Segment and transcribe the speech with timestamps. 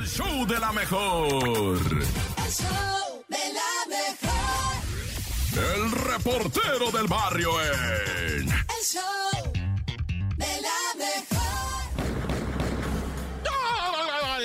[0.00, 1.28] El show de la mejor.
[1.28, 4.74] El show de la mejor.
[5.74, 8.48] El reportero del barrio en.
[8.48, 9.52] El show
[10.38, 11.40] de la mejor.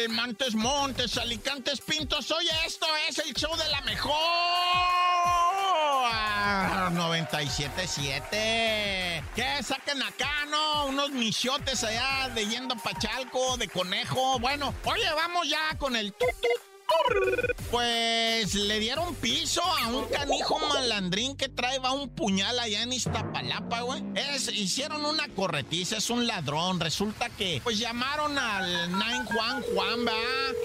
[0.09, 2.29] Montes, Montes, Alicantes, Pintos.
[2.31, 5.04] Oye, esto es el show de la mejor.
[6.45, 9.23] 97.7.
[9.35, 10.87] ¿Qué saquen acá, no?
[10.87, 14.39] Unos michotes allá de yendo pachalco, de conejo.
[14.39, 16.74] Bueno, oye, vamos ya con el tut, tut.
[17.71, 23.81] Pues le dieron piso a un canijo malandrín que traeba un puñal allá en Iztapalapa,
[23.81, 24.03] güey.
[24.53, 26.79] Hicieron una corretiza, es un ladrón.
[26.79, 30.13] Resulta que, pues llamaron al 9 Juan ¿va?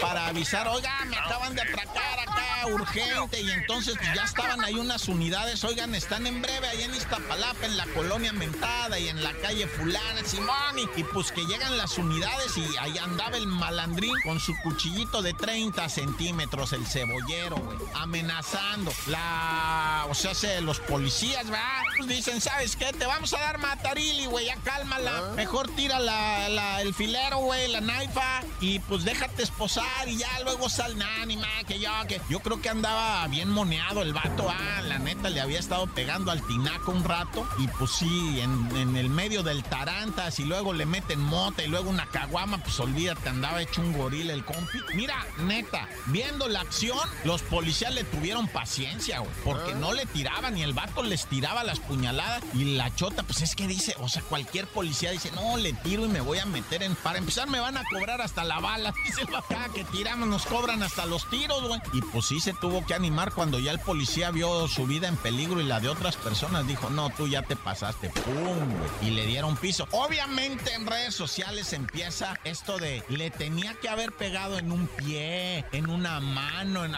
[0.00, 3.40] Para avisar, oiga, me acaban de atracar acá urgente.
[3.40, 7.66] Y entonces pues, ya estaban ahí unas unidades, oigan, están en breve allá en Iztapalapa,
[7.66, 10.78] en la colonia Mentada y en la calle Fulana, Simón.
[10.78, 15.22] Y, y pues que llegan las unidades y ahí andaba el malandrín con su cuchillito
[15.22, 18.92] de 30 centímetros, el cebollero, güey, amenazando.
[19.06, 21.82] La, o sea, se, los policías, ¿verdad?
[21.96, 22.92] Pues dicen, ¿sabes qué?
[22.92, 25.32] Te vamos a dar matarili, güey, ya cálmala.
[25.36, 30.28] Mejor tira la, la- el filero, güey, la naifa, y pues déjate esposar y ya
[30.44, 34.12] luego sal, nah, ni más, que yo, que yo creo que andaba bien moneado el
[34.12, 38.40] vato, ah, la neta le había estado pegando al tinaco un rato, y pues sí,
[38.40, 42.58] en, en el medio del tarantas, y luego le meten mota, y luego una caguama,
[42.58, 44.78] pues olvídate, andaba hecho un gorila el compi.
[44.94, 50.56] Mira, neta, viendo la acción, los policías le tuvieron paciencia, güey, porque no le tiraban
[50.56, 54.08] y el vato les tiraba las puñaladas y la chota, pues es que dice, o
[54.08, 56.94] sea, cualquier policía dice, no, le tiro y me voy a meter en...
[56.96, 60.28] Para empezar me van a cobrar hasta la bala, dice el vato, "Ah, que tiramos,
[60.28, 61.80] nos cobran hasta los tiros, güey.
[61.92, 65.16] Y pues sí se tuvo que animar cuando ya el policía vio su vida en
[65.16, 68.90] peligro y la de otras personas, dijo, no, tú ya te pasaste, pum, güey.
[69.02, 69.86] Y le dieron piso.
[69.90, 75.64] Obviamente en redes sociales empieza esto de, le tenía que haber pegado en un pie,
[75.72, 76.94] en una mano, en...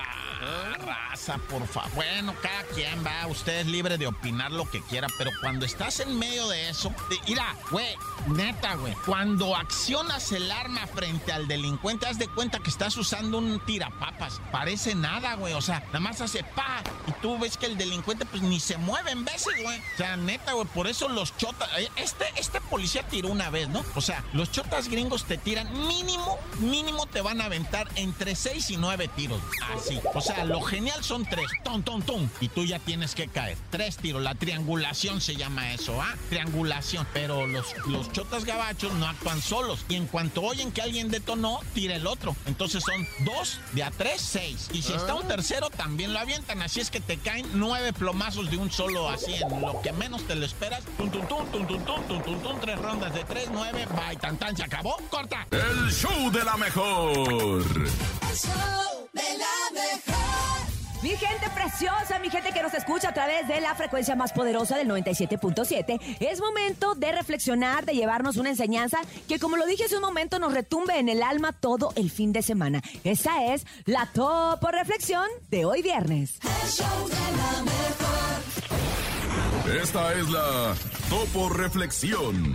[0.79, 1.91] Raza, por favor.
[1.95, 6.01] Bueno, cada quien va, usted es libre de opinar lo que quiera, pero cuando estás
[6.01, 6.93] en medio de eso,
[7.27, 7.95] mira, güey,
[8.27, 13.39] neta, güey, cuando accionas el arma frente al delincuente, haz de cuenta que estás usando
[13.39, 14.41] un tirapapas.
[14.51, 18.27] Parece nada, güey, o sea, nada más hace pa, y tú ves que el delincuente
[18.27, 19.79] pues ni se mueve en veces, güey.
[19.79, 23.69] O sea, neta, güey, por eso los chotas, eh, este, este policía tiró una vez,
[23.69, 23.85] ¿no?
[23.95, 28.71] O sea, los chotas gringos te tiran mínimo, mínimo te van a aventar entre 6
[28.71, 29.41] y 9 tiros.
[29.73, 30.01] Así.
[30.15, 31.47] O sea, lo genial son tres.
[31.65, 32.31] Ton, ton, ton.
[32.41, 33.57] Y tú ya tienes que caer.
[33.71, 34.23] Tres tiros.
[34.23, 36.15] La triangulación se llama eso, ¿ah?
[36.29, 37.07] Triangulación.
[37.13, 39.85] Pero los, los chotas gabachos no actúan solos.
[39.89, 42.37] Y en cuanto oyen que alguien detonó, tira el otro.
[42.47, 44.69] Entonces son dos, de a tres, seis.
[44.73, 46.63] Y si está un tercero, también lo avientan.
[46.63, 50.27] Así es que te caen nueve plomazos de un solo, así en lo que menos
[50.27, 50.83] te lo esperas.
[50.97, 52.61] Tum, tum, tum, tum, tum, tum, tum, tum, tum.
[52.61, 53.87] Tres rondas de tres, nueve.
[53.95, 54.97] Bye, tan, tan, se acabó.
[55.11, 55.47] Corta.
[55.51, 57.13] El show de la mejor.
[57.13, 58.92] El show de la mejor.
[61.03, 64.77] Mi gente preciosa, mi gente que nos escucha a través de la frecuencia más poderosa
[64.79, 69.97] del 97.7, es momento de reflexionar, de llevarnos una enseñanza que, como lo dije hace
[69.97, 72.83] un momento, nos retumbe en el alma todo el fin de semana.
[73.03, 76.39] Esa es la Topo Reflexión de hoy viernes.
[76.45, 78.13] El show de la mejor.
[79.83, 80.75] Esta es la
[81.09, 82.55] Topo Reflexión.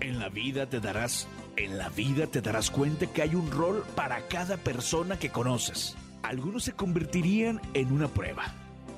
[0.00, 3.84] En la vida te darás, en la vida te darás cuenta que hay un rol
[3.94, 5.96] para cada persona que conoces.
[6.22, 8.54] Algunos se convertirían en una prueba,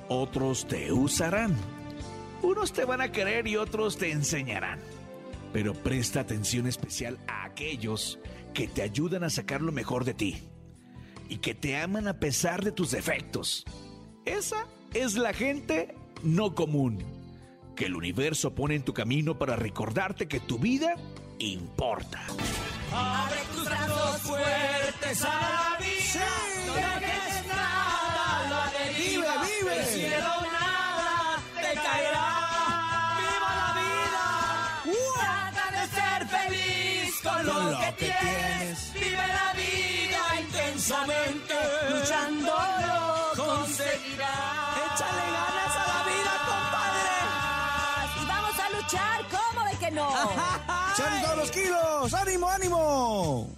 [0.07, 1.55] otros te usarán.
[2.41, 4.79] Unos te van a querer y otros te enseñarán.
[5.51, 8.19] Pero presta atención especial a aquellos
[8.53, 10.43] que te ayudan a sacar lo mejor de ti
[11.27, 13.65] y que te aman a pesar de tus defectos.
[14.25, 17.03] Esa es la gente no común
[17.75, 20.95] que el universo pone en tu camino para recordarte que tu vida
[21.39, 22.21] importa.
[22.93, 26.27] Abre tus brazos fuertes a la vida.
[26.67, 29.33] No dejes nada, lo adheriva.
[29.43, 29.79] Vive, vive.
[29.79, 32.27] El cielo nada te caerá.
[33.19, 34.25] ¡Viva la vida!
[35.19, 38.21] Trata de ser feliz con lo, lo que, que tienes.
[38.21, 38.93] tienes.
[38.93, 41.55] Vive la vida intensamente.
[41.89, 42.53] Luchando
[42.87, 44.77] lo conseguirás.
[44.85, 46.33] Échale ganas a la vida,
[48.21, 50.09] Y vamos a luchar, ¿cómo de que no?
[50.97, 52.13] ¡Echan todos los kilos!
[52.13, 53.53] ¡Ánimo, ánimo!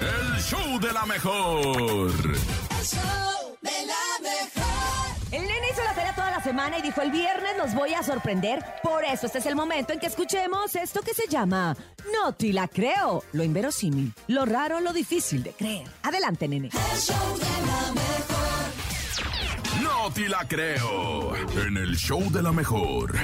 [0.00, 2.12] El show de la mejor.
[2.12, 5.16] El show de la mejor.
[5.32, 8.04] El nene hizo la tarea toda la semana y dijo el viernes los voy a
[8.04, 8.64] sorprender.
[8.84, 11.76] Por eso este es el momento en que escuchemos esto que se llama
[12.12, 13.24] No te la creo.
[13.32, 15.88] Lo inverosímil, lo raro, lo difícil de creer.
[16.04, 16.68] Adelante, nene.
[16.68, 19.82] El show de la mejor.
[19.82, 21.34] No te la creo.
[21.66, 23.16] En el show de la mejor.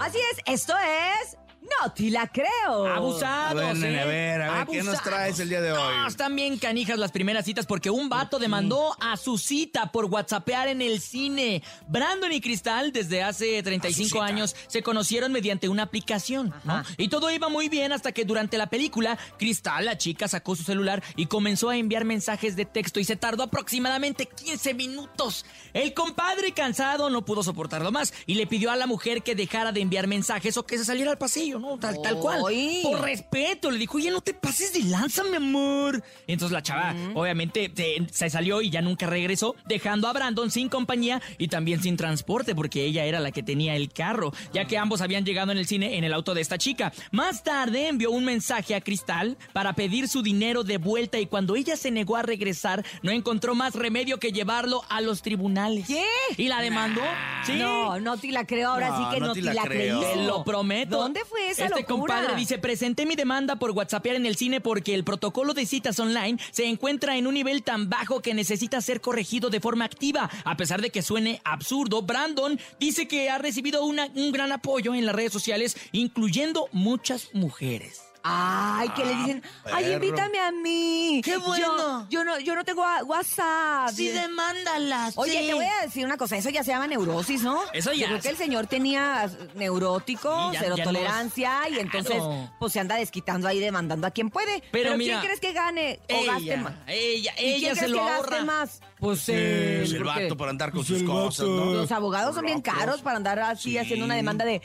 [0.00, 1.36] Así es, esto es
[1.80, 2.86] No te la creo.
[2.86, 4.00] Abusados, Bueno, ¿eh?
[4.00, 5.96] a ver, a ver, ¿qué nos traes el día de hoy?
[5.96, 10.06] No, están bien canijas las primeras citas porque un vato demandó a su cita por
[10.06, 11.62] whatsappear en el cine.
[11.88, 16.82] Brandon y Cristal desde hace 35 años se conocieron mediante una aplicación, ¿no?
[16.96, 20.62] Y todo iba muy bien hasta que durante la película, Cristal, la chica, sacó su
[20.62, 25.44] celular y comenzó a enviar mensajes de texto y se tardó aproximadamente 15 minutos.
[25.72, 29.72] El compadre cansado no pudo soportarlo más y le pidió a la mujer que dejara
[29.72, 31.78] de enviar mensajes o que se saliera al pasillo, ¿no?
[31.78, 32.42] Tal, tal cual.
[32.82, 36.02] Por respeto, le dijo, oye, no te pases de lanza, mi amor.
[36.26, 40.68] Entonces la chava, obviamente, se, se salió y ya nunca regresó, dejando a Brandon sin
[40.68, 44.76] compañía y también sin transporte, porque ella era la que tenía el carro, ya que
[44.76, 46.92] ambos habían llegado en el cine en el auto de esta chica.
[47.12, 51.54] Más tarde envió un mensaje a Cristal para pedir su dinero de vuelta y cuando
[51.54, 55.86] ella se negó a regresar, no encontró más remedio que llevarlo a los tribunales.
[55.86, 56.04] ¿Qué?
[56.36, 57.02] ¿Y la demandó?
[57.46, 57.52] Sí.
[57.54, 58.70] No, no te la creo.
[58.70, 60.00] Ahora No, sí que no no, te te la la, creo.
[60.00, 60.14] creí.
[60.14, 60.96] Te lo prometo.
[60.96, 62.14] ¿Dónde fue esa Este locura?
[62.16, 65.98] compadre dice, presenté mi demanda por WhatsAppear en el cine porque el protocolo de citas
[66.00, 70.28] online se encuentra en un nivel tan bajo que necesita ser corregido de forma activa.
[70.44, 74.94] A pesar de que suene absurdo, Brandon dice que ha recibido una- un gran apoyo
[74.94, 78.02] en las redes sociales, incluyendo muchas mujeres.
[78.24, 79.42] Ay, que le dicen,
[79.72, 81.20] ay, invítame a mí.
[81.24, 82.06] Qué bueno.
[82.08, 83.90] Yo, yo no, yo no tengo a- WhatsApp.
[83.90, 85.14] demándalas.
[85.16, 87.60] Oye, te voy a decir una cosa, eso ya se llama neurosis, ¿no?
[87.72, 90.96] Eso ya Yo creo que el señor tenía neurótico, Sí, ya- cero ya no es-
[90.96, 92.50] tolerancia y entonces Claro.
[92.58, 94.62] pues se anda desquitando ahí demandando a quien puede.
[94.70, 96.74] Pero mira, ¿quién crees que gane o gaste más?
[96.86, 98.30] ella, ¿Y ella quién se crees lo que ahorra.
[98.30, 98.80] gaste más?
[98.98, 101.46] Pues él, el porque vato para andar con Pues sus cosas.
[101.48, 101.64] ¿no?
[101.72, 103.78] Los abogados son bien caros para andar así Sí.
[103.78, 104.62] haciendo una demanda de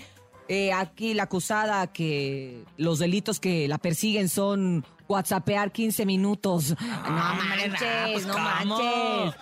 [0.48, 6.76] eh, aquí la acusada que los delitos que la persiguen son whatsappear 15 minutos.
[6.80, 9.36] no hombre, manches, nah, pues, no manches.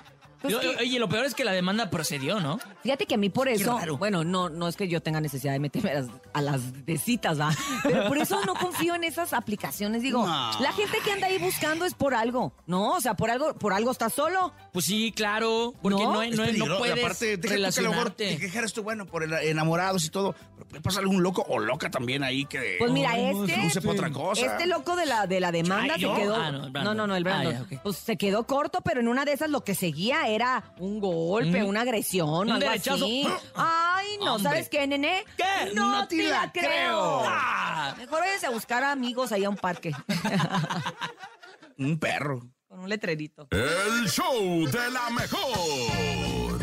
[0.46, 2.60] Pues Yo- que- Oye, lo peor es que la demanda procedió, ¿no?
[2.84, 5.60] Fíjate que a mí por eso, bueno, no, no es que yo tenga necesidad de
[5.60, 7.52] meterme a las, a las de citas, ¿va?
[7.84, 10.02] Pero por eso no confío en esas aplicaciones.
[10.02, 10.52] Digo, No.
[10.62, 12.92] la gente que anda ahí buscando es por algo, ¿no?
[12.94, 14.54] O sea, por algo, por algo estás solo.
[14.72, 16.14] Pues sí, claro, porque ¿No?
[16.14, 18.36] no, no, Es no, puedes Aparte, que relacionarte.
[18.36, 20.34] te quejaras tú, bueno, por enamorados y todo.
[20.56, 22.76] Pero puede pasar algún loco o loca también ahí que.
[22.80, 24.46] Pues mira, Ay, este- se para otra cosa.
[24.46, 26.36] Este loco de la, de la demanda Ay, se quedó.
[26.36, 26.84] Ah, no, Brandon.
[26.84, 27.56] no, no, no, el Brandon.
[27.56, 27.80] Ah, ok.
[27.84, 31.64] Pues se quedó corto, pero en una de esas lo que seguía era un golpe,
[31.64, 33.06] Un- una agresión, un algo derechazo.
[33.06, 33.28] así.
[33.56, 34.52] Ay, no, Hombre.
[34.52, 35.24] ¿sabes qué, nene?
[35.38, 35.74] ¿Qué?
[35.74, 36.64] No, No te te la la creo.
[36.64, 37.24] creo.
[37.26, 37.96] Ah.
[37.98, 39.92] Mejor váyanse a buscar amigos ahí a un parque.
[41.78, 42.40] Un perro.
[42.70, 43.48] Con un letrerito.
[43.52, 46.62] El show de la mejor.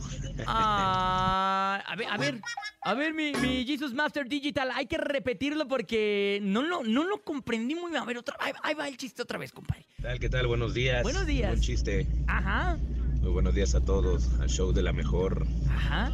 [0.46, 2.40] Ah, a ver, a ver,
[2.82, 7.22] a ver, mi, mi Jesus Master Digital, hay que repetirlo porque no lo, no lo
[7.22, 8.02] comprendí muy bien.
[8.02, 9.86] A ver, otra, ahí, ahí va el chiste otra vez, compadre.
[9.96, 10.18] ¿Qué tal?
[10.20, 10.46] ¿Qué tal?
[10.46, 11.02] Buenos días.
[11.02, 11.50] Buenos días.
[11.50, 12.06] Buen chiste.
[12.26, 12.76] Ajá,
[13.20, 15.46] Muy buenos días a todos, al show de la mejor.
[15.70, 16.10] ajá.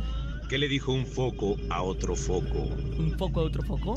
[0.49, 2.63] ¿Qué le dijo un foco a otro foco?
[2.99, 3.97] Un poco, otro poco.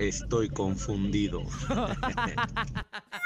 [0.00, 1.42] Estoy confundido.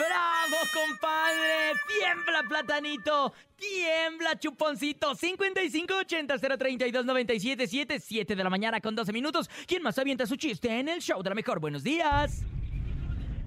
[0.00, 1.72] ¡Bravo, compadre!
[1.98, 3.32] ¡Tiembla, platanito!
[3.56, 5.14] ¡Tiembla, chuponcito!
[5.14, 9.50] 5580-032-977, 7 de la mañana con 12 minutos.
[9.66, 11.60] ¿Quién más avienta su chiste en el show de la mejor?
[11.60, 12.42] Buenos días.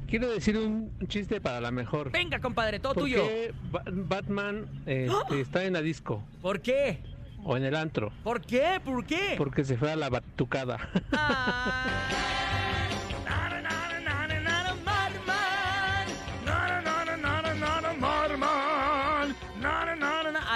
[0.08, 2.12] Quiero decir un chiste para la mejor.
[2.12, 3.28] Venga, compadre, todo ¿Por tuyo.
[3.28, 7.00] qué Ba- Batman este, está en la disco ¿Por qué?
[7.44, 8.14] o en el antro?
[8.24, 8.80] ¿Por qué?
[8.86, 9.34] ¿Por qué?
[9.40, 10.78] Porque se fue a la batucada.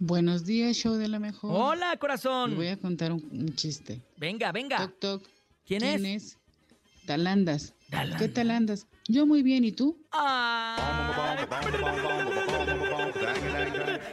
[0.00, 1.50] Buenos días, show de la mejor.
[1.52, 2.50] Hola, corazón.
[2.50, 4.00] Les voy a contar un, un chiste.
[4.16, 4.78] Venga, venga.
[4.78, 5.22] Toc, toc.
[5.66, 6.22] ¿Quién ¿Quién es?
[6.22, 6.38] es?
[7.06, 7.74] Talandas.
[7.90, 8.16] Talanda.
[8.18, 8.86] ¿Qué tal andas?
[9.10, 10.06] Yo muy bien, ¿y tú?
[10.12, 11.34] Ah.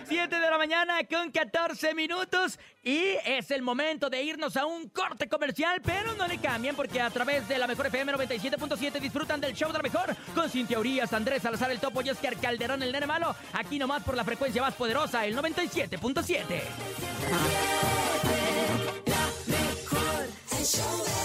[0.08, 4.88] 7 de la mañana con 14 minutos y es el momento de irnos a un
[4.88, 9.42] corte comercial, pero no le cambien porque a través de la Mejor FM 97.7 disfrutan
[9.42, 12.82] del show de la Mejor con Cintia Urias, Andrés Salazar el Topo y Oscar Calderón
[12.82, 16.62] el Nene Malo, aquí nomás por la frecuencia más poderosa, el 97.7.
[20.52, 21.25] El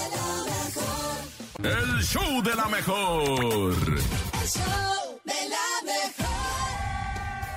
[1.63, 3.75] El show de la mejor.
[3.75, 6.27] El show de la mejor.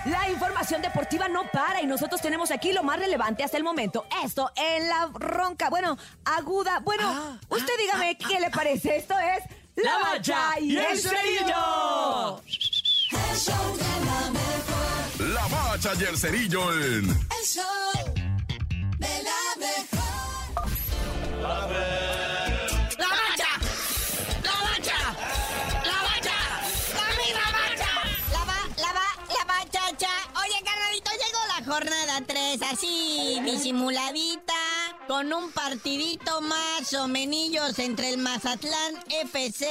[0.06, 4.06] La información deportiva no para y nosotros tenemos aquí lo más relevante hasta el momento.
[4.24, 6.80] Esto en la ronca, bueno, aguda.
[6.80, 8.98] Bueno, usted dígame qué le parece.
[8.98, 9.44] Esto es
[9.84, 12.42] La Bacha y el Cerillo.
[13.12, 15.30] El show de la mejor.
[15.34, 18.13] La bacha y el cerillo en El show
[33.42, 34.54] disimuladita,
[35.08, 39.68] con un partidito más o menillos entre el Mazatlán FC,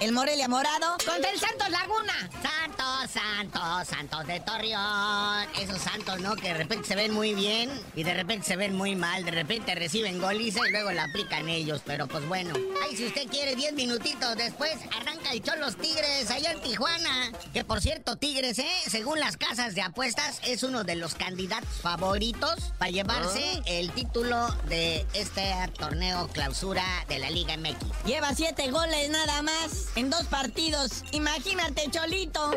[0.00, 2.12] el Morelia Morado, contra el Santos Laguna.
[2.42, 5.48] Santos, Santos, Santos de Torreón.
[5.60, 6.36] Esos Santos, ¿no?
[6.36, 9.24] Que de repente se ven muy bien y de repente se ven muy mal.
[9.24, 11.82] De repente reciben goliza y luego la aplican ellos.
[11.84, 12.54] Pero pues bueno.
[12.82, 17.32] Ay, si usted quiere 10 minutitos después, arranca el Cholos Tigres allá en Tijuana.
[17.52, 18.70] Que por cierto, Tigres, ¿eh?
[18.88, 24.48] Según las casas de apuestas, es uno de los candidatos favoritos para llevarse el título
[24.68, 28.04] de este torneo clausura de la Liga MX.
[28.04, 31.02] Lleva siete goles nada más en dos partidos.
[31.12, 32.52] Imagínate, Cholito.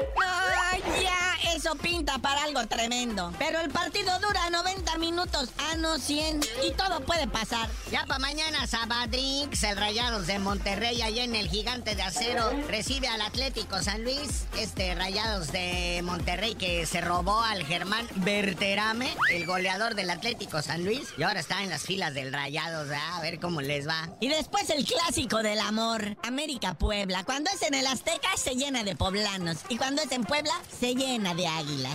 [1.01, 3.33] Ya, eso pinta para algo tremendo.
[3.37, 6.41] Pero el partido dura 90 minutos, a no 100.
[6.67, 7.69] Y todo puede pasar.
[7.91, 13.07] Ya para mañana, Sabadrix, el Rayados de Monterrey, allá en el Gigante de Acero, recibe
[13.07, 14.45] al Atlético San Luis.
[14.57, 20.83] Este Rayados de Monterrey que se robó al Germán Berterame, el goleador del Atlético San
[20.83, 21.09] Luis.
[21.17, 23.17] Y ahora está en las filas del Rayados, ¿ah?
[23.17, 24.09] a ver cómo les va.
[24.19, 27.23] Y después el clásico del amor, América Puebla.
[27.23, 29.57] Cuando es en el Azteca se llena de poblanos.
[29.69, 31.93] Y cuando es en Puebla se llena de águilas.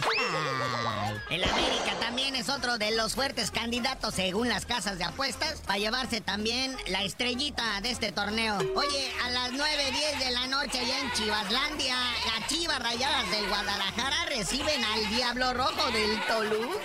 [1.31, 5.78] El América también es otro de los fuertes candidatos según las casas de apuestas para
[5.78, 8.59] llevarse también la estrellita de este torneo.
[8.76, 14.25] Oye, a las 9.10 de la noche allá en Chivaslandia, las Chivas Rayadas del Guadalajara
[14.26, 16.83] reciben al Diablo Rojo del Toluca.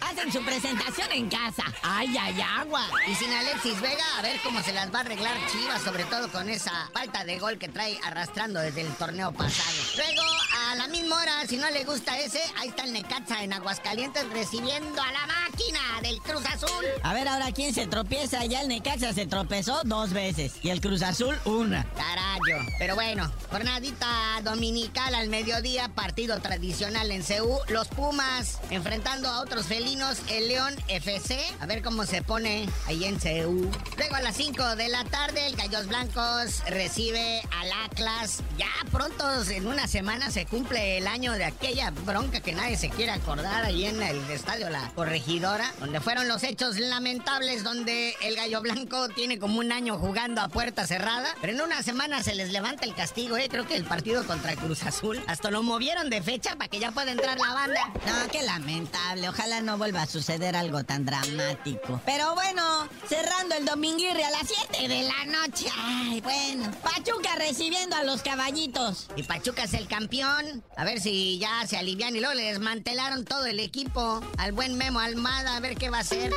[0.00, 1.64] Hacen su presentación en casa.
[1.82, 2.86] ¡Ay, ay, agua!
[3.08, 6.30] Y sin Alexis Vega, a ver cómo se las va a arreglar Chivas, sobre todo
[6.30, 9.76] con esa falta de gol que trae arrastrando desde el torneo pasado.
[9.96, 10.22] Luego,
[10.68, 14.28] a la misma hora, si no le gusta ese, ahí está el Necaxa en Aguascalientes
[14.30, 16.84] recibiendo a la máquina del Cruz Azul.
[17.02, 18.44] A ver ahora quién se tropieza.
[18.44, 20.54] Ya el Necaxa se tropezó dos veces.
[20.62, 21.84] Y el Cruz Azul una.
[21.94, 22.66] Carayo.
[22.78, 27.58] Pero bueno, jornadita dominical al mediodía, partido tradicional en CU.
[27.68, 31.38] Los Pumas enfrentando a otros felinos, el León FC.
[31.60, 33.70] A ver cómo se pone ahí en CU.
[33.96, 38.42] Luego a las 5 de la tarde, el Gallos Blancos recibe al Atlas.
[38.58, 42.88] Ya pronto, en una semana, se cumple el año de aquella bronca que nadie se
[42.90, 48.36] quiere acordar ahí en el estadio La Corregidora, donde fueron los hechos lamentables, donde el
[48.36, 51.28] Gallo Blanco tiene como un año jugando a puerta cerrada.
[51.40, 53.48] Pero en una semana se les levanta el castigo, ¿eh?
[53.48, 55.22] Creo que el partido contra Cruz Azul.
[55.26, 57.92] Hasta lo movieron de fecha para que ya pueda entrar la banda.
[58.06, 59.28] No, qué lamentable.
[59.28, 62.00] Ojalá no vuelva a suceder algo tan dramático.
[62.04, 65.66] Pero bueno, cerrando el dominguirre a las 7 de la noche.
[65.76, 66.55] Ay, bueno.
[66.82, 69.08] Pachuca recibiendo a los caballitos.
[69.16, 70.62] Y Pachuca es el campeón.
[70.76, 74.76] A ver si ya se alivian y luego le desmantelaron todo el equipo al buen
[74.76, 75.56] Memo Almada.
[75.56, 76.32] A ver qué va a hacer.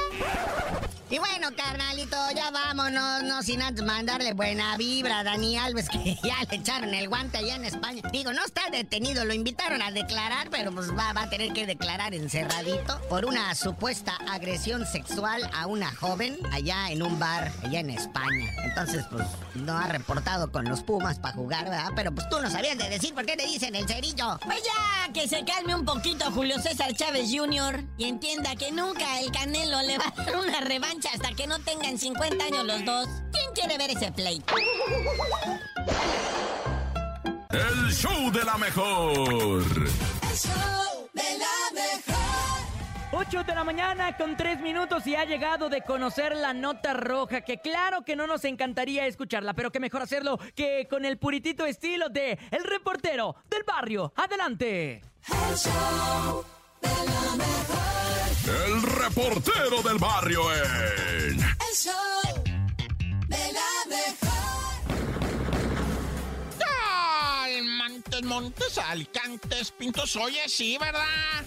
[1.11, 6.15] Y bueno, carnalito, ya vámonos, no sin antes mandarle buena vibra a Dani Alves, que
[6.23, 8.03] ya le echaron el guante allá en España.
[8.11, 11.65] Digo, no está detenido, lo invitaron a declarar, pero pues va, va a tener que
[11.65, 17.79] declarar encerradito por una supuesta agresión sexual a una joven allá en un bar, allá
[17.79, 18.53] en España.
[18.65, 19.25] Entonces, pues,
[19.55, 21.91] no ha reportado con los Pumas para jugar, ¿verdad?
[21.95, 24.39] Pero pues tú no sabías de decir por qué te dicen el cerillo.
[24.45, 27.83] Pues ya, que se calme un poquito Julio César Chávez Jr.
[27.97, 31.60] y entienda que nunca el Canelo le va a dar una revancha hasta que no
[31.60, 33.08] tengan 50 años los dos.
[33.32, 34.44] ¿Quién quiere ver ese play?
[37.50, 39.64] El show de la mejor.
[39.64, 42.20] El show de la mejor.
[43.12, 47.42] 8 de la mañana con 3 minutos y ha llegado de conocer la nota roja,
[47.42, 51.66] que claro que no nos encantaría escucharla, pero que mejor hacerlo que con el puritito
[51.66, 54.14] estilo de El reportero del barrio.
[54.16, 55.01] Adelante.
[55.27, 56.46] El show
[56.81, 58.19] de la mejor.
[58.66, 61.40] El reportero del barrio en.
[61.40, 62.44] El show
[63.27, 64.28] de la mejor.
[68.29, 70.15] Montes, Alicantes, Pintos.
[70.15, 71.03] Oye, sí, ¿verdad?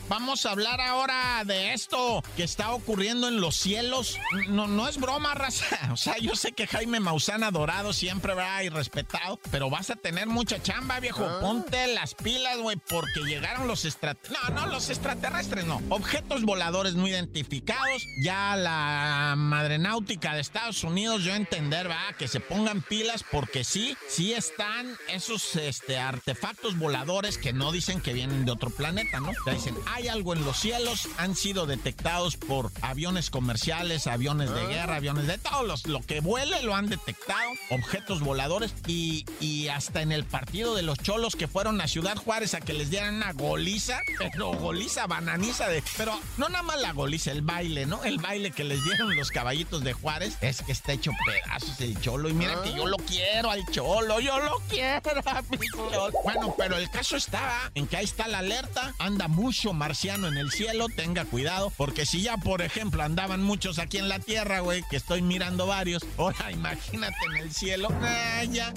[0.09, 4.19] Vamos a hablar ahora de esto que está ocurriendo en los cielos.
[4.49, 5.79] No, no es broma, raza.
[5.93, 8.63] O sea, yo sé que Jaime Maussan adorado siempre, ¿verdad?
[8.63, 9.39] Y respetado.
[9.53, 11.25] Pero vas a tener mucha chamba, viejo.
[11.41, 14.53] Ponte las pilas, güey, porque llegaron los extraterrestres.
[14.53, 15.81] No, no, los extraterrestres no.
[15.91, 18.03] Objetos voladores no identificados.
[18.25, 22.17] Ya la madre náutica de Estados Unidos, yo entender, ¿verdad?
[22.19, 28.01] Que se pongan pilas porque sí, sí están esos este, artefactos voladores que no dicen
[28.01, 29.33] que vienen de otro planeta, ¿no?
[29.47, 34.67] Ya dicen, hay algo en los cielos, han sido detectados por aviones comerciales, aviones de
[34.67, 39.69] guerra, aviones de todos los, lo que vuele lo han detectado, objetos voladores y, y
[39.69, 42.91] hasta en el partido de los cholos que fueron a Ciudad Juárez a que les
[42.91, 44.01] dieran una goliza,
[44.33, 45.83] pero goliza, bananiza de...
[45.97, 48.05] Pero no nada más la goliza, el baile, ¿no?
[48.05, 52.01] El baile que les dieron los caballitos de Juárez es que está hecho pedazos el
[52.01, 56.11] cholo y mira que yo lo quiero al cholo, yo lo quiero a mi cholo.
[56.25, 60.37] Bueno, pero el caso está en que ahí está la alerta, anda mucho marciano en
[60.37, 64.61] el cielo, tenga cuidado, porque si ya, por ejemplo, andaban muchos aquí en la Tierra,
[64.61, 67.89] güey, que estoy mirando varios, ahora imagínate en el cielo.
[68.01, 68.73] Ah, ya.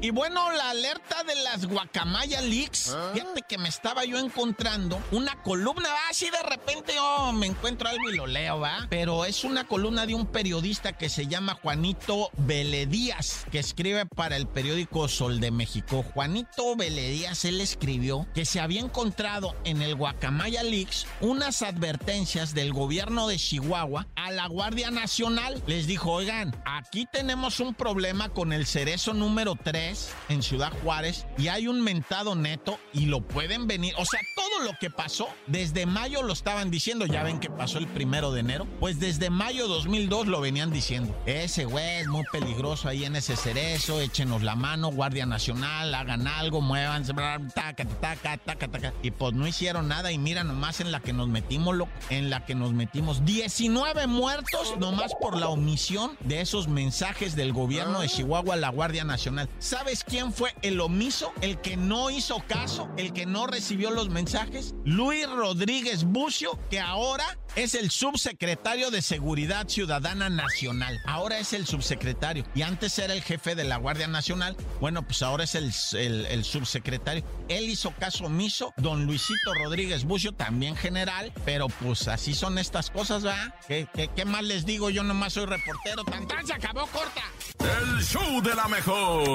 [0.00, 5.42] Y bueno, la alerta de las Guacamaya Leaks, fíjate que me estaba yo encontrando una
[5.42, 8.86] columna, así de repente yo me encuentro algo y lo leo, ¿va?
[8.88, 14.36] Pero es una columna de un periodista que se llama Juanito Veledías, que escribe para
[14.36, 16.04] el periódico Sol de México.
[16.20, 22.74] Juanito Veledías, él escribió que se había encontrado en el Guacamaya Leaks unas advertencias del
[22.74, 25.62] gobierno de Chihuahua a la Guardia Nacional.
[25.66, 31.24] Les dijo, oigan, aquí tenemos un problema con el cerezo número 3 en Ciudad Juárez
[31.38, 33.94] y hay un mentado neto y lo pueden venir.
[33.96, 37.78] O sea, todo lo que pasó, desde mayo lo estaban diciendo, ya ven que pasó
[37.78, 41.18] el primero de enero, pues desde mayo 2002 lo venían diciendo.
[41.24, 46.26] Ese güey es muy peligroso ahí en ese cerezo, échenos la mano, Guardia Nacional, hagan
[46.26, 48.94] algo, muévanse, taca, taca, taca, taca.
[49.02, 52.30] Y pues no hicieron nada y mira nomás en la que nos metimos, loco, en
[52.30, 53.24] la que nos metimos.
[53.24, 58.70] 19 muertos nomás por la omisión de esos mensajes del gobierno de Chihuahua a la
[58.70, 59.48] Guardia Nacional.
[59.58, 61.32] ¿Sabes quién fue el omiso?
[61.40, 64.74] El que no hizo caso, el que no recibió los mensajes.
[64.84, 71.00] Luis Rodríguez Bucio, que ahora es el subsecretario de Seguridad Ciudadana Nacional.
[71.04, 72.44] Ahora es el subsecretario.
[72.54, 74.56] Y antes era el jefe de la Guardia Nacional.
[74.80, 77.24] Bueno, pues ahora es el, el- el subsecretario.
[77.48, 78.72] Él hizo caso omiso.
[78.76, 81.32] Don Luisito Rodríguez Bucio, también general.
[81.44, 83.54] Pero pues así son estas cosas, ¿verdad?
[83.66, 84.90] ¿Qué, qué, qué más les digo?
[84.90, 86.04] Yo nomás soy reportero.
[86.04, 87.22] Tan, tan, se acabó corta.
[87.58, 89.28] El show de la mejor.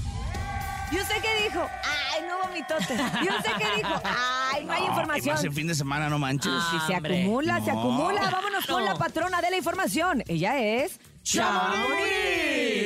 [0.93, 1.67] ¿Y usted qué dijo?
[1.83, 2.95] Ay, no vomitote.
[3.25, 4.01] ¿Y usted qué dijo?
[4.05, 5.35] Ay, no hay información.
[5.35, 6.53] más en fin de semana, no manches.
[6.71, 8.31] Si se acumula, se acumula.
[8.31, 10.23] Vámonos con la patrona de la información.
[10.29, 11.01] Ella es...
[11.25, 12.24] ¡Chamonix!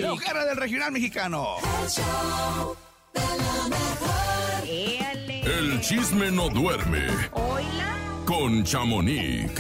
[0.09, 1.57] La ojera del regional mexicano.
[1.83, 2.77] El show
[3.13, 4.65] de la mejor.
[4.67, 5.41] Éale.
[5.43, 7.95] El chisme no duerme Hola.
[8.25, 9.53] con Chamonix.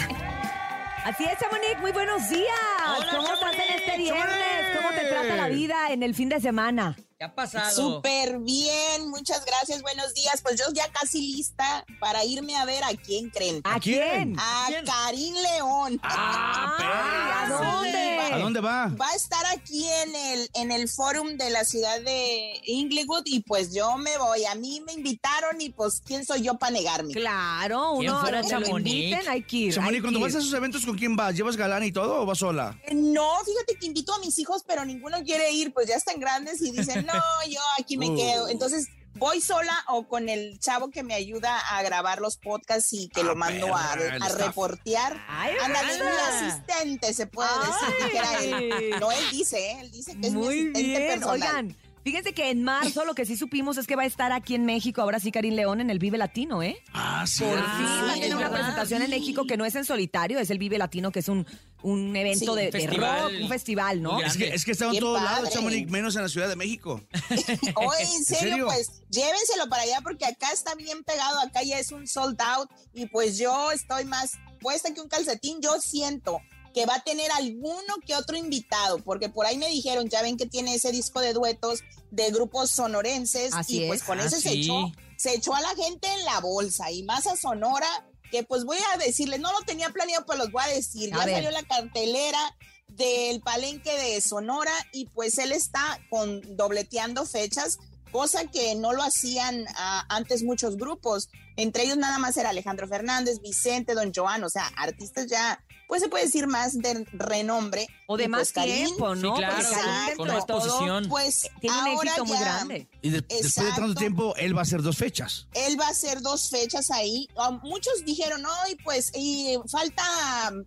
[1.04, 2.48] Así es, Chamonix, muy buenos días.
[2.96, 4.76] Hola, ¿Cómo estás en este Chamonix, viernes?
[4.78, 6.96] ¿Cómo te trata la vida en el fin de semana?
[7.18, 7.74] ¿Qué ha pasado?
[7.74, 10.40] Súper bien, muchas gracias, buenos días.
[10.40, 13.60] Pues yo ya casi lista para irme a ver a quién creen.
[13.64, 14.36] ¿A quién?
[14.38, 14.84] A ¿Quién?
[14.86, 16.00] Karim León.
[16.04, 18.18] Ah, Ay, ¿A dónde?
[18.34, 18.86] ¿A dónde va?
[18.94, 23.40] Va a estar aquí en el, en el forum de la ciudad de Inglewood y
[23.40, 24.44] pues yo me voy.
[24.44, 27.14] A mí me invitaron y pues quién soy yo para negarme.
[27.14, 28.94] Claro, ¿Quién uno fuera que lo Chamonix?
[28.94, 29.74] inviten, hay que ir.
[29.74, 31.34] Chamonix, cuando vas a esos eventos, ¿con quién vas?
[31.34, 32.78] ¿Llevas galán y todo o vas sola?
[32.92, 36.62] No, fíjate que invito a mis hijos, pero ninguno quiere ir, pues ya están grandes
[36.62, 38.16] y dicen, no, yo aquí me Uh.
[38.16, 38.48] quedo.
[38.48, 43.08] Entonces, voy sola o con el chavo que me ayuda a grabar los podcasts y
[43.08, 45.14] que Ah, lo mando a, perra, reportear.
[45.14, 48.90] Mi asistente, se puede decir, dijera él.
[49.00, 49.80] No, él dice, ¿eh?
[49.80, 51.08] él dice que es mi Muy asistente bien.
[51.20, 51.32] personal.
[51.32, 51.76] Oigan,
[52.08, 54.64] fíjense que en marzo lo que sí supimos es que va a estar aquí en
[54.64, 56.82] México, ahora sí, Karim León, en el Vive Latino, ¿eh?
[56.94, 57.44] Ah, sí.
[57.44, 58.58] Por Ah, fin va a tener una ¿verdad?
[58.60, 59.10] presentación en.
[59.10, 61.46] México que no es en solitario, es el Vive Latino, que es un,
[61.82, 64.20] un evento Sí, de, de festival rock, un festival, ¿no?
[64.22, 65.50] Es que, es que está en todos lados.
[65.50, 67.02] Chamonix, menos en la Ciudad de México.
[67.74, 68.66] Oye, en serio, serio?
[68.66, 72.70] pues llévenselo para allá porque acá está bien pegado, acá ya es un sold out
[72.94, 76.40] y pues yo estoy más puesta que un calcetín, yo siento
[76.74, 80.36] que va a tener alguno que otro invitado, porque por ahí me dijeron, ya ven
[80.36, 84.06] que tiene ese disco de duetos de grupos sonorenses Así y pues es.
[84.06, 87.26] con Ah, ese se echó, se echó a la gente en la bolsa y más
[87.26, 87.88] a Sonora,
[88.30, 91.18] que pues voy a decirles, no lo tenía planeado, pues los voy a decir, A
[91.18, 91.34] ya ver.
[91.36, 92.56] salió la cartelera
[92.88, 97.78] del palenque de Sonora y pues él está con dobleteando fechas,
[98.12, 101.28] cosa que no lo hacían ah, antes muchos grupos.
[101.56, 106.02] Entre ellos nada más era Alejandro Fernández, Vicente, Don Joan, o sea, artistas ya, pues
[106.02, 107.88] se puede decir más de renombre.
[108.06, 109.32] O de más pues, Karim, tiempo, ¿no?
[109.34, 110.16] Sí, claro, Exacto.
[110.18, 111.08] con más todo, posición.
[111.08, 112.88] Pues Tiene un éxito muy ya- grande.
[113.02, 115.48] Y de- después de tanto tiempo, él va a hacer dos fechas.
[115.54, 117.26] Él va a hacer dos fechas ahí.
[117.36, 120.04] Ah, muchos dijeron, no, y pues y falta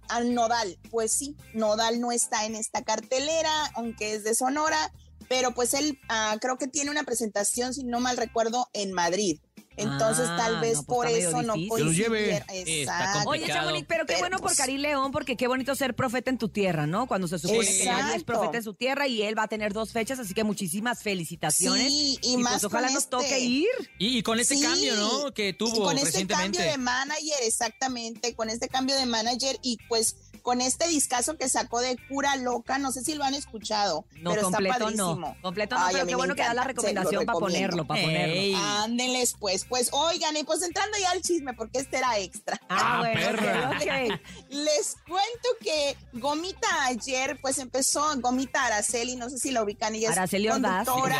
[0.09, 0.77] al Nodal.
[0.89, 4.91] Pues sí, Nodal no está en esta cartelera, aunque es de Sonora,
[5.29, 9.39] pero pues él ah, creo que tiene una presentación, si no mal recuerdo, en Madrid.
[9.77, 12.45] Entonces Ah, tal vez no, pues, por eso no coincidiera.
[12.49, 13.29] Exacto.
[13.29, 13.47] Oye.
[13.47, 16.37] Chamonix, pero qué Pero, bueno por pues, Karim León, porque qué bonito ser profeta en
[16.37, 17.07] tu tierra, ¿no?
[17.07, 19.73] Cuando se supone que nadie es profeta en su tierra y él va a tener
[19.73, 21.87] dos fechas, así que muchísimas felicitaciones.
[21.87, 23.67] Sí, y pues más ojalá con nos este- toque ir.
[23.97, 25.31] Y, y con este Sí, cambio, ¿no?
[25.33, 26.57] Que y tuvo con este recientemente.
[26.57, 31.47] cambio de manager, exactamente, con este cambio de manager y pues con este discazo que
[31.49, 35.15] sacó de Cura Loca, no sé si lo han escuchado, No, pero completo está padrísimo.
[35.15, 35.37] no.
[35.41, 38.33] Completo no, Ay, pero qué bueno que da la recomendación para ponerlo, para ponerlo.
[38.33, 38.55] Ey.
[38.57, 42.59] Ándenles pues, pues oigan, y pues entrando ya al chisme, porque este era extra.
[42.69, 43.79] Ah, bueno, perra.
[44.49, 50.09] Les cuento que Gomita ayer, pues empezó, Gomita Araceli, no sé si la ubican, ella
[50.11, 51.19] es Araceli conductora.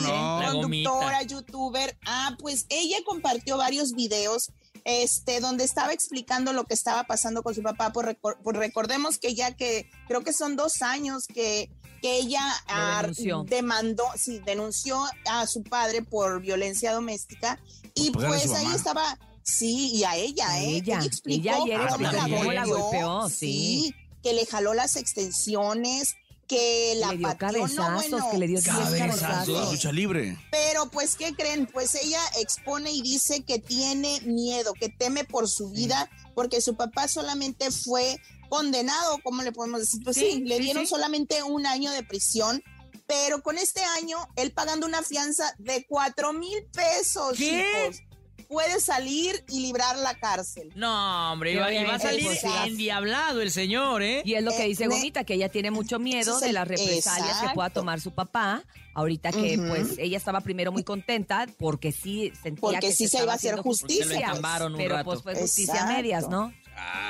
[0.00, 1.96] No, conductora, youtuber.
[2.06, 4.50] Ah, pues ella compartió varios videos
[4.84, 7.90] este, donde estaba explicando lo que estaba pasando con su papá.
[7.92, 11.70] Por, recor- por recordemos que ya que creo que son dos años que,
[12.04, 13.46] que ella ah, denunció.
[13.48, 17.58] demandó, sí, denunció a su padre por violencia doméstica
[17.94, 20.76] y pues ahí estaba, sí, y a ella, ¿eh?
[20.76, 23.94] ella, explicó ella ayer cómo la cómo la golpeó, golpeó, sí.
[24.22, 28.46] que le jaló las extensiones, que la le dio pateó, no, cabezazos, bueno, que le
[28.48, 28.98] dio 10 Cabezazos.
[28.98, 29.72] cabezazos.
[29.72, 30.38] Lucha libre.
[30.50, 31.66] pero pues, ¿qué creen?
[31.72, 36.76] Pues ella expone y dice que tiene miedo, que teme por su vida, porque su
[36.76, 40.00] papá solamente fue condenado, ¿cómo le podemos decir?
[40.04, 40.90] Pues sí, Sí, le sí, dieron sí.
[40.90, 42.62] solamente un año de prisión
[43.06, 47.62] pero con este año, él pagando una fianza de cuatro mil pesos, ¿Qué?
[47.84, 48.00] chicos,
[48.48, 50.72] puede salir y librar la cárcel.
[50.74, 52.64] No, hombre, va a salir Exacto.
[52.64, 54.22] endiablado el señor, ¿eh?
[54.24, 57.42] Y es lo que Eh, dice Gomita, que ella tiene mucho miedo de las represalias
[57.42, 58.62] que pueda tomar su papá.
[58.94, 63.22] Ahorita que, pues, ella estaba primero muy contenta porque sí sentía Porque que sí se
[63.22, 64.04] iba a hacer justicia.
[64.06, 65.04] Se lo un Pero rato.
[65.10, 65.96] pues fue justicia a Exacto.
[65.96, 66.54] medias, ¿no?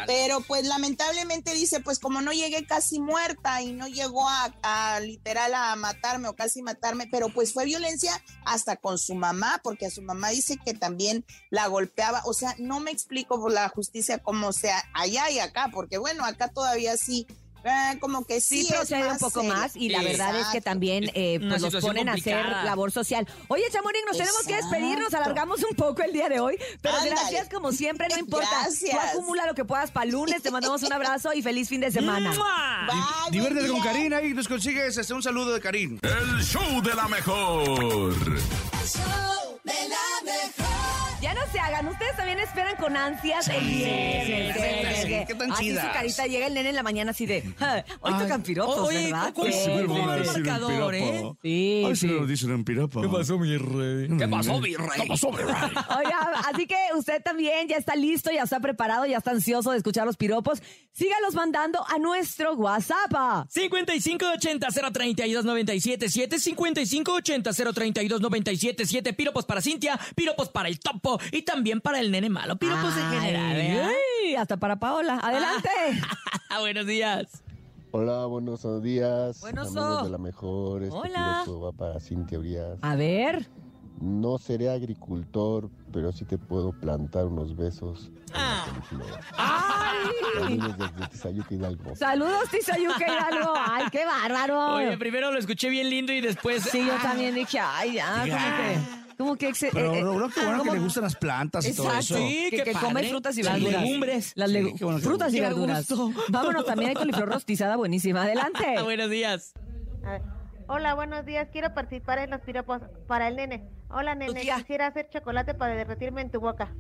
[0.07, 5.55] Pero pues lamentablemente dice, pues como no llegué casi muerta y no llegó a, literal
[5.55, 9.91] a matarme o casi matarme, pero pues fue violencia hasta con su mamá, porque a
[9.91, 12.23] su mamá dice que también la golpeaba.
[12.27, 16.25] O sea, no me explico por la justicia cómo sea allá y acá, porque bueno,
[16.25, 17.27] acá todavía sí,
[17.65, 18.65] eh, como que sí.
[18.65, 19.55] Sí, procede un poco serio.
[19.55, 22.93] más y la verdad es que también eh, pues los situación ponen a hacer labor
[22.93, 23.27] social.
[23.49, 27.11] Oye, Chamorín, nos tenemos que despedirnos, alargamos un poco el día de hoy, pero Ándale.
[27.17, 28.49] gracias como siempre, no importa.
[28.63, 28.93] Gracias.
[29.13, 31.91] Tú acumula lo que puedas para lunes, te mandamos un abrazo y feliz fin de
[31.91, 32.33] semana.
[33.31, 33.93] Diviértete con día.
[33.93, 35.99] Karin ahí, nos consigues este, un saludo de Karin.
[36.03, 37.63] El show de la mejor.
[37.63, 41.04] El show de la mejor.
[41.25, 44.57] Ya no se hagan, ustedes también esperan con ansias el viernes.
[44.57, 44.63] sí,
[45.03, 45.87] sí, que- qué tan así chidas.
[45.87, 48.77] su carita llega el nene en la mañana así de, "Ja, hoy Ay, tocan piropos,
[48.79, 49.33] oye, ¿verdad?
[49.35, 50.11] ¿cómo- Sí, cómo- sí, cómo sí.
[50.21, 51.23] el marcador, eh?
[51.43, 52.09] Sí, sí.
[52.29, 53.01] dicen en pirapa.
[53.01, 53.07] mi
[53.57, 54.09] rey?
[54.19, 55.01] ¿Qué pasó, mi rey?
[55.01, 55.47] ¿Qué pasó, mi rey?
[55.99, 59.79] Oiga, así que usted también ya está listo, ya está preparado, ya está ansioso de
[59.79, 60.63] escuchar los piropos.
[60.93, 63.47] Sígalos mandando a nuestro WhatsApp.
[63.49, 72.57] 5580-032-977, 5580-032-977, piropos para Cintia, piropos para el topo y también para el nene malo,
[72.57, 73.83] piropos en general, ¿eh?
[73.83, 75.19] ay, hasta para Paola.
[75.23, 75.69] Adelante.
[76.61, 77.43] Buenos días.
[77.97, 79.41] Hola, buenos días.
[79.41, 80.03] Buenos so.
[80.03, 80.83] de la mejor.
[80.83, 81.45] Este Hola.
[81.47, 82.79] va para Cintia Urias.
[82.83, 83.49] A ver.
[84.01, 88.11] No seré agricultor, pero sí te puedo plantar unos besos.
[88.35, 88.67] Ah.
[89.37, 90.09] ¡Ay!
[90.35, 91.95] Saludos desde Tizayuca Hidalgo.
[91.95, 93.53] Saludos, Tizayuca Hidalgo.
[93.57, 94.75] ¡Ay, qué bárbaro!
[94.75, 96.65] Oye, primero lo escuché bien lindo y después...
[96.65, 99.04] Sí, yo ah, también dije, ay, ya, como que...
[99.19, 99.49] Como que...
[99.49, 101.87] exe- Pero eh, eh, bro, qué bueno como- que le gustan las plantas y todo
[101.87, 102.17] Exacto, eso.
[102.17, 103.83] Sí, que, que come frutas y Las verduras.
[103.83, 104.33] legumbres.
[104.35, 105.87] Las Sí, legu- qué bueno que frutas y verduras.
[106.29, 108.23] Vámonos, también hay coliflor rostizada buenísima.
[108.23, 108.65] Adelante.
[108.83, 109.53] Buenos días.
[110.67, 111.49] Hola, buenos días.
[111.53, 113.69] Quiero participar en los piropos para el nene.
[113.91, 114.41] Hola, nene.
[114.41, 116.75] Quisiera hacer chocolate para derretirme en tu boca.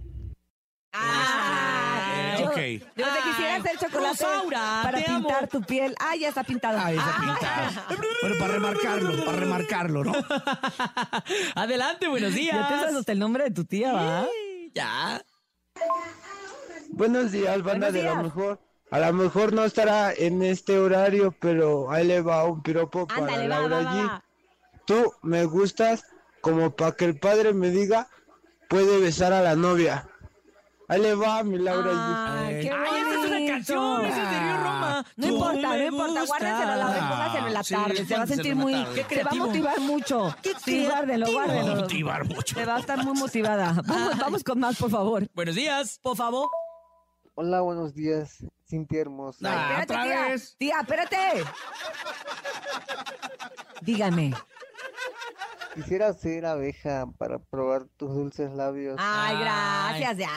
[0.92, 1.84] Ah,
[2.14, 2.57] Eh, yo, ok.
[2.96, 5.48] yo te quisiera hacer chocolate Rosaura, para te pintar amo.
[5.48, 5.94] tu piel.
[6.00, 6.79] Ah, ya está pintado.
[6.79, 7.98] Ahí está pintado.
[8.22, 10.12] Bueno, para remarcarlo, para remarcarlo, ¿no?
[11.55, 12.57] Adelante, buenos días.
[12.57, 14.27] Ya te sabes hasta el nombre de tu tía, ¿va?
[14.74, 15.22] Ya.
[16.90, 18.61] Buenos días, banda de la mejor.
[18.90, 23.20] A lo mejor no estará en este horario, pero ahí le va un piropo para
[23.22, 24.07] Ándale, Laura va, va, G.
[24.07, 24.24] va.
[24.87, 26.05] Tú me gustas
[26.40, 28.07] como para que el padre me diga,
[28.68, 30.07] puede besar a la novia.
[30.87, 31.90] Ahí le va, mi Laura
[32.44, 35.07] Ay, qué Ay, esa es una canción, esa es de Río Roma.
[35.16, 38.27] No importa, no importa, guárdenselo a la póngaselo en la Sí, tarde, se va a
[38.27, 38.85] sentir muy.
[38.94, 40.37] Qué se va a motivar mucho.
[40.64, 41.77] Sí, guárdenlo, Va a guárdenlo.
[41.77, 42.55] motivar mucho.
[42.55, 43.81] Se va a estar muy motivada.
[43.87, 45.27] Vamos, vamos con más, por favor.
[45.35, 45.99] Buenos días.
[46.03, 46.49] Por favor.
[47.37, 49.38] Hola, buenos días, Cintia hermosa.
[49.51, 50.20] Ay, Ah, espérate, otra tía.
[50.33, 50.57] vez.
[50.59, 51.44] Tía, espérate.
[53.81, 54.35] Dígame.
[55.75, 58.97] Quisiera ser abeja para probar tus dulces labios.
[58.99, 60.29] Ay, gracias, ya.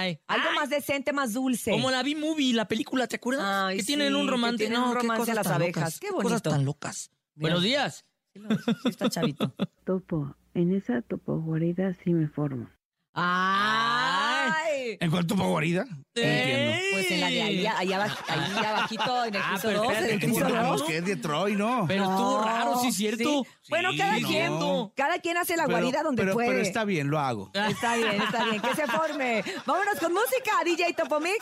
[0.00, 0.20] Ay.
[0.28, 0.54] Algo Ay.
[0.56, 1.70] más decente, más dulce.
[1.72, 3.44] Como la B-Movie, la película, ¿te acuerdas?
[3.46, 4.58] Ay, que tienen un que romance.
[4.58, 5.74] tienen no, un qué romance cosas las abejas.
[5.76, 6.50] locas, Qué Cosas bonito.
[6.50, 7.10] tan locas.
[7.34, 7.42] Mira.
[7.54, 8.04] Buenos días.
[8.34, 8.40] Sí,
[8.88, 9.54] está chavito.
[9.84, 12.68] Topo, en esa topo guarida sí me formo.
[13.14, 14.05] ¡Ay!
[15.00, 15.84] ¿En cuánto pago guarida?
[15.84, 16.76] No entiendo.
[16.92, 20.04] Pues en la de ahí, ahí, ahí abajito, en el Ah, piso pero 2, en
[20.04, 20.88] el piso Recordemos 2.
[20.88, 21.84] que es de Troy, ¿no?
[21.86, 23.44] Pero estuvo raro, sí, cierto.
[23.44, 23.68] Sí.
[23.70, 24.92] Bueno, cada Sí, quien, no.
[24.96, 26.48] cada quien hace la Pero- guarida donde pero, puede.
[26.48, 27.50] Pero está bien, lo hago.
[27.52, 29.44] Está bien, está bien, que se forme.
[29.66, 31.38] Vámonos con música, DJ Topomix.